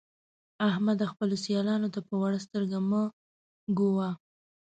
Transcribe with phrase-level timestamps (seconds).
[0.69, 1.05] احمده!
[1.13, 3.01] خپلو سيالانو ته په وړه سترګه مه
[3.77, 4.09] ګوه.